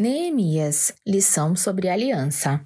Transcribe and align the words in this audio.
Neemias 0.00 0.94
Lição 1.04 1.56
sobre 1.56 1.88
Aliança 1.88 2.64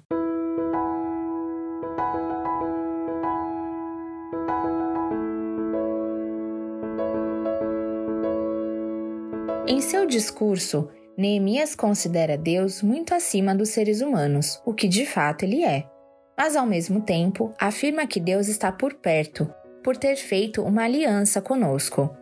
Em 9.67 9.81
seu 9.81 10.05
discurso, 10.05 10.87
Neemias 11.17 11.73
considera 11.73 12.37
Deus 12.37 12.83
muito 12.83 13.15
acima 13.15 13.55
dos 13.55 13.69
seres 13.69 14.01
humanos, 14.01 14.61
o 14.63 14.71
que 14.71 14.87
de 14.87 15.03
fato 15.03 15.41
ele 15.41 15.63
é. 15.63 15.89
Mas 16.37 16.55
ao 16.55 16.67
mesmo 16.67 17.01
tempo, 17.01 17.51
afirma 17.59 18.05
que 18.05 18.19
Deus 18.19 18.47
está 18.47 18.71
por 18.71 18.93
perto, 18.93 19.51
por 19.83 19.97
ter 19.97 20.17
feito 20.17 20.61
uma 20.61 20.83
aliança 20.83 21.41
conosco. 21.41 22.15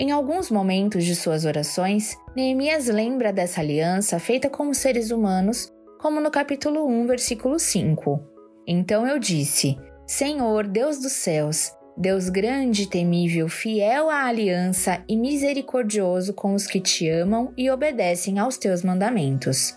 Em 0.00 0.12
alguns 0.12 0.50
momentos 0.50 1.04
de 1.04 1.14
suas 1.14 1.44
orações, 1.44 2.16
Neemias 2.34 2.86
lembra 2.86 3.34
dessa 3.34 3.60
aliança 3.60 4.18
feita 4.18 4.48
com 4.48 4.70
os 4.70 4.78
seres 4.78 5.10
humanos, 5.10 5.70
como 6.00 6.22
no 6.22 6.30
capítulo 6.30 6.86
1, 6.86 7.06
versículo 7.06 7.58
5. 7.58 8.18
Então 8.66 9.06
eu 9.06 9.18
disse: 9.18 9.76
Senhor, 10.06 10.66
Deus 10.66 10.98
dos 10.98 11.12
céus, 11.12 11.70
Deus 11.98 12.30
grande, 12.30 12.88
temível, 12.88 13.46
fiel 13.46 14.08
à 14.08 14.24
aliança 14.24 15.04
e 15.06 15.18
misericordioso 15.18 16.32
com 16.32 16.54
os 16.54 16.66
que 16.66 16.80
te 16.80 17.06
amam 17.06 17.52
e 17.54 17.70
obedecem 17.70 18.38
aos 18.38 18.56
teus 18.56 18.82
mandamentos. 18.82 19.76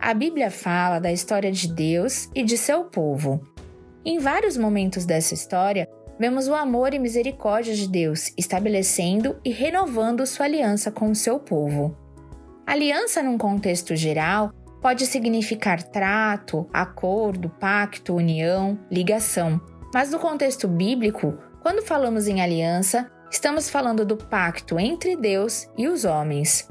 A 0.00 0.14
Bíblia 0.14 0.52
fala 0.52 1.00
da 1.00 1.10
história 1.10 1.50
de 1.50 1.66
Deus 1.66 2.28
e 2.32 2.44
de 2.44 2.56
seu 2.56 2.84
povo. 2.84 3.40
Em 4.04 4.20
vários 4.20 4.56
momentos 4.56 5.04
dessa 5.04 5.34
história, 5.34 5.88
vemos 6.18 6.48
o 6.48 6.54
amor 6.54 6.94
e 6.94 6.98
misericórdia 6.98 7.74
de 7.74 7.88
Deus 7.88 8.32
estabelecendo 8.36 9.36
e 9.44 9.50
renovando 9.50 10.26
sua 10.26 10.46
aliança 10.46 10.90
com 10.90 11.10
o 11.10 11.14
seu 11.14 11.38
povo. 11.38 11.96
Aliança, 12.66 13.22
num 13.22 13.36
contexto 13.36 13.96
geral, 13.96 14.52
pode 14.80 15.06
significar 15.06 15.82
trato, 15.82 16.68
acordo, 16.72 17.48
pacto, 17.48 18.14
união, 18.14 18.78
ligação. 18.90 19.60
Mas 19.94 20.10
no 20.10 20.18
contexto 20.18 20.66
bíblico, 20.66 21.38
quando 21.62 21.82
falamos 21.82 22.26
em 22.26 22.40
aliança, 22.40 23.10
estamos 23.30 23.70
falando 23.70 24.04
do 24.04 24.16
pacto 24.16 24.78
entre 24.78 25.16
Deus 25.16 25.68
e 25.76 25.86
os 25.86 26.04
homens. 26.04 26.68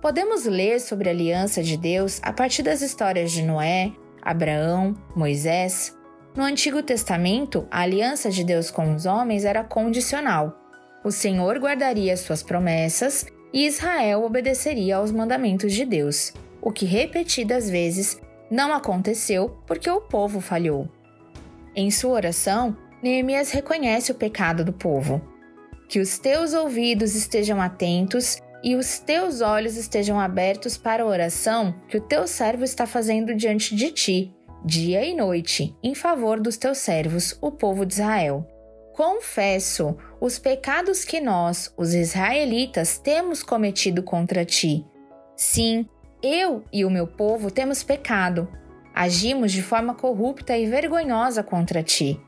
Podemos 0.00 0.44
ler 0.46 0.80
sobre 0.80 1.08
a 1.08 1.12
aliança 1.12 1.62
de 1.62 1.76
Deus 1.76 2.20
a 2.22 2.32
partir 2.32 2.62
das 2.62 2.80
histórias 2.80 3.30
de 3.30 3.42
Noé, 3.42 3.92
Abraão, 4.22 4.94
Moisés, 5.14 5.94
no 6.34 6.44
Antigo 6.44 6.82
Testamento, 6.82 7.66
a 7.70 7.80
aliança 7.80 8.30
de 8.30 8.44
Deus 8.44 8.70
com 8.70 8.94
os 8.94 9.04
homens 9.04 9.44
era 9.44 9.64
condicional. 9.64 10.56
O 11.02 11.10
Senhor 11.10 11.58
guardaria 11.58 12.16
suas 12.16 12.42
promessas 12.42 13.26
e 13.52 13.66
Israel 13.66 14.22
obedeceria 14.22 14.96
aos 14.96 15.10
mandamentos 15.10 15.72
de 15.72 15.84
Deus, 15.84 16.32
o 16.62 16.70
que 16.70 16.84
repetidas 16.84 17.68
vezes 17.68 18.20
não 18.50 18.72
aconteceu 18.72 19.56
porque 19.66 19.90
o 19.90 20.00
povo 20.00 20.40
falhou. 20.40 20.88
Em 21.74 21.90
sua 21.90 22.12
oração, 22.12 22.76
Neemias 23.02 23.50
reconhece 23.50 24.12
o 24.12 24.14
pecado 24.14 24.64
do 24.64 24.72
povo. 24.72 25.20
Que 25.88 25.98
os 25.98 26.18
teus 26.18 26.52
ouvidos 26.52 27.14
estejam 27.16 27.60
atentos 27.60 28.38
e 28.62 28.76
os 28.76 28.98
teus 28.98 29.40
olhos 29.40 29.76
estejam 29.76 30.20
abertos 30.20 30.76
para 30.76 31.02
a 31.02 31.06
oração 31.06 31.74
que 31.88 31.96
o 31.96 32.00
teu 32.00 32.26
servo 32.26 32.62
está 32.62 32.86
fazendo 32.86 33.34
diante 33.34 33.74
de 33.74 33.90
ti, 33.90 34.34
dia 34.64 35.04
e 35.04 35.14
noite, 35.14 35.76
em 35.82 35.94
favor 35.94 36.40
dos 36.40 36.56
teus 36.56 36.78
servos, 36.78 37.36
o 37.40 37.50
povo 37.50 37.86
de 37.86 37.94
Israel. 37.94 38.46
Confesso 38.94 39.96
os 40.20 40.38
pecados 40.38 41.04
que 41.04 41.20
nós, 41.20 41.72
os 41.76 41.94
israelitas, 41.94 42.98
temos 42.98 43.42
cometido 43.42 44.02
contra 44.02 44.44
ti. 44.44 44.84
Sim, 45.36 45.86
eu 46.22 46.62
e 46.72 46.84
o 46.84 46.90
meu 46.90 47.06
povo 47.06 47.50
temos 47.50 47.82
pecado. 47.82 48.48
Agimos 48.94 49.52
de 49.52 49.62
forma 49.62 49.94
corrupta 49.94 50.56
e 50.58 50.66
vergonhosa 50.66 51.42
contra 51.42 51.82
ti. 51.82 52.20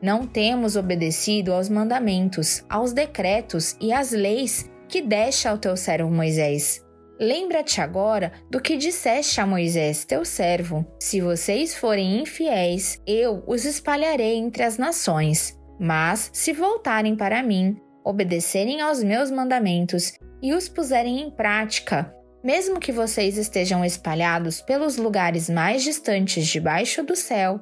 Não 0.00 0.26
temos 0.26 0.76
obedecido 0.76 1.52
aos 1.52 1.68
mandamentos, 1.68 2.64
aos 2.68 2.92
decretos 2.92 3.76
e 3.80 3.92
às 3.92 4.12
leis 4.12 4.70
que 4.88 5.02
deste 5.02 5.48
ao 5.48 5.58
teu 5.58 5.76
servo 5.76 6.10
Moisés. 6.10 6.84
Lembra-te 7.20 7.82
agora 7.82 8.32
do 8.48 8.58
que 8.62 8.78
disseste 8.78 9.42
a 9.42 9.46
Moisés, 9.46 10.06
teu 10.06 10.24
servo: 10.24 10.86
Se 10.98 11.20
vocês 11.20 11.76
forem 11.76 12.22
infiéis, 12.22 12.98
eu 13.06 13.44
os 13.46 13.66
espalharei 13.66 14.36
entre 14.36 14.62
as 14.62 14.78
nações. 14.78 15.54
Mas, 15.78 16.30
se 16.32 16.54
voltarem 16.54 17.14
para 17.14 17.42
mim, 17.42 17.76
obedecerem 18.02 18.80
aos 18.80 19.02
meus 19.02 19.30
mandamentos 19.30 20.14
e 20.40 20.54
os 20.54 20.66
puserem 20.66 21.20
em 21.20 21.30
prática, 21.30 22.14
mesmo 22.42 22.80
que 22.80 22.90
vocês 22.90 23.36
estejam 23.36 23.84
espalhados 23.84 24.62
pelos 24.62 24.96
lugares 24.96 25.50
mais 25.50 25.82
distantes 25.82 26.46
debaixo 26.46 27.02
do 27.02 27.14
céu, 27.14 27.60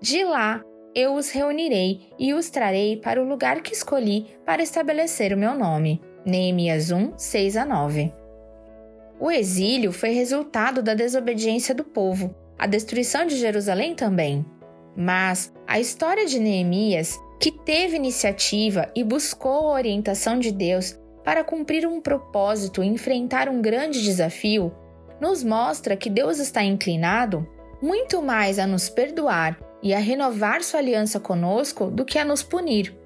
de 0.00 0.22
lá 0.22 0.62
eu 0.94 1.14
os 1.14 1.30
reunirei 1.30 2.08
e 2.16 2.32
os 2.32 2.48
trarei 2.48 2.96
para 2.96 3.20
o 3.20 3.28
lugar 3.28 3.60
que 3.60 3.72
escolhi 3.72 4.26
para 4.46 4.62
estabelecer 4.62 5.32
o 5.32 5.38
meu 5.38 5.54
nome. 5.56 6.00
Neemias 6.24 6.92
1, 6.92 7.18
6 7.18 7.56
a 7.56 7.64
9. 7.64 8.19
O 9.20 9.30
exílio 9.30 9.92
foi 9.92 10.12
resultado 10.12 10.82
da 10.82 10.94
desobediência 10.94 11.74
do 11.74 11.84
povo, 11.84 12.34
a 12.58 12.66
destruição 12.66 13.26
de 13.26 13.36
Jerusalém 13.36 13.94
também. 13.94 14.46
Mas 14.96 15.52
a 15.66 15.78
história 15.78 16.24
de 16.24 16.40
Neemias, 16.40 17.20
que 17.38 17.52
teve 17.52 17.96
iniciativa 17.96 18.90
e 18.96 19.04
buscou 19.04 19.68
a 19.68 19.74
orientação 19.74 20.38
de 20.38 20.50
Deus 20.50 20.98
para 21.22 21.44
cumprir 21.44 21.86
um 21.86 22.00
propósito 22.00 22.82
e 22.82 22.86
enfrentar 22.86 23.46
um 23.50 23.60
grande 23.60 24.02
desafio, 24.02 24.72
nos 25.20 25.44
mostra 25.44 25.98
que 25.98 26.08
Deus 26.08 26.38
está 26.38 26.64
inclinado 26.64 27.46
muito 27.82 28.22
mais 28.22 28.58
a 28.58 28.66
nos 28.66 28.88
perdoar 28.88 29.60
e 29.82 29.92
a 29.92 29.98
renovar 29.98 30.62
sua 30.62 30.80
aliança 30.80 31.20
conosco 31.20 31.90
do 31.90 32.06
que 32.06 32.18
a 32.18 32.24
nos 32.24 32.42
punir. 32.42 32.96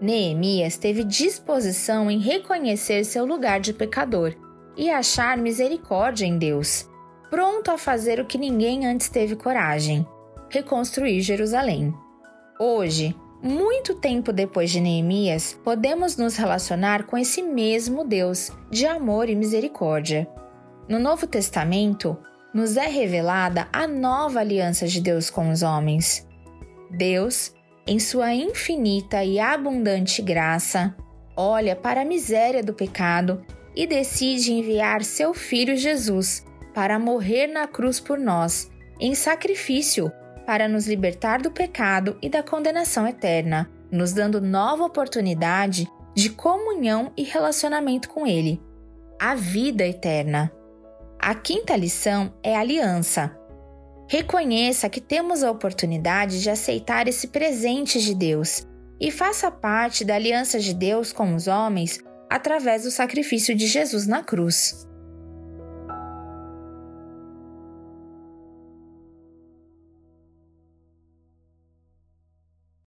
Neemias 0.00 0.76
teve 0.76 1.02
disposição 1.02 2.08
em 2.08 2.20
reconhecer 2.20 3.02
seu 3.02 3.24
lugar 3.24 3.58
de 3.58 3.72
pecador 3.72 4.36
e 4.78 4.88
achar 4.88 5.36
misericórdia 5.36 6.24
em 6.24 6.38
Deus, 6.38 6.88
pronto 7.28 7.72
a 7.72 7.76
fazer 7.76 8.20
o 8.20 8.24
que 8.24 8.38
ninguém 8.38 8.86
antes 8.86 9.08
teve 9.08 9.34
coragem: 9.34 10.06
reconstruir 10.48 11.20
Jerusalém. 11.20 11.92
Hoje, 12.60 13.14
muito 13.42 13.94
tempo 13.94 14.32
depois 14.32 14.70
de 14.70 14.80
Neemias, 14.80 15.58
podemos 15.64 16.16
nos 16.16 16.36
relacionar 16.36 17.04
com 17.04 17.18
esse 17.18 17.42
mesmo 17.42 18.04
Deus 18.04 18.52
de 18.70 18.86
amor 18.86 19.28
e 19.28 19.34
misericórdia. 19.34 20.28
No 20.88 20.98
Novo 20.98 21.26
Testamento, 21.26 22.16
nos 22.54 22.76
é 22.76 22.86
revelada 22.86 23.68
a 23.72 23.86
nova 23.86 24.40
aliança 24.40 24.86
de 24.86 25.00
Deus 25.00 25.28
com 25.28 25.50
os 25.50 25.62
homens. 25.62 26.26
Deus, 26.90 27.52
em 27.86 27.98
sua 27.98 28.32
infinita 28.32 29.22
e 29.22 29.38
abundante 29.38 30.22
graça, 30.22 30.96
olha 31.36 31.76
para 31.76 32.02
a 32.02 32.04
miséria 32.04 32.62
do 32.62 32.72
pecado 32.72 33.44
e 33.78 33.86
decide 33.86 34.52
enviar 34.52 35.04
seu 35.04 35.32
filho 35.32 35.76
Jesus 35.76 36.44
para 36.74 36.98
morrer 36.98 37.46
na 37.46 37.68
cruz 37.68 38.00
por 38.00 38.18
nós, 38.18 38.68
em 38.98 39.14
sacrifício, 39.14 40.10
para 40.44 40.66
nos 40.66 40.88
libertar 40.88 41.40
do 41.40 41.52
pecado 41.52 42.18
e 42.20 42.28
da 42.28 42.42
condenação 42.42 43.06
eterna, 43.06 43.70
nos 43.88 44.12
dando 44.12 44.40
nova 44.40 44.84
oportunidade 44.84 45.88
de 46.12 46.28
comunhão 46.28 47.12
e 47.16 47.22
relacionamento 47.22 48.08
com 48.08 48.26
Ele. 48.26 48.60
A 49.20 49.36
vida 49.36 49.86
eterna. 49.86 50.52
A 51.16 51.32
quinta 51.36 51.76
lição 51.76 52.34
é 52.42 52.56
aliança. 52.56 53.38
Reconheça 54.08 54.88
que 54.88 55.00
temos 55.00 55.44
a 55.44 55.50
oportunidade 55.52 56.42
de 56.42 56.50
aceitar 56.50 57.06
esse 57.06 57.28
presente 57.28 58.00
de 58.00 58.12
Deus 58.12 58.66
e 59.00 59.12
faça 59.12 59.52
parte 59.52 60.04
da 60.04 60.16
aliança 60.16 60.58
de 60.58 60.74
Deus 60.74 61.12
com 61.12 61.36
os 61.36 61.46
homens 61.46 62.00
através 62.28 62.82
do 62.84 62.90
sacrifício 62.90 63.54
de 63.54 63.66
Jesus 63.66 64.06
na 64.06 64.22
cruz. 64.22 64.87